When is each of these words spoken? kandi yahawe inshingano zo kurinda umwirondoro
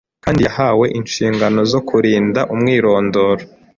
kandi 0.23 0.39
yahawe 0.47 0.85
inshingano 0.99 1.59
zo 1.71 1.79
kurinda 1.87 2.39
umwirondoro 2.53 3.43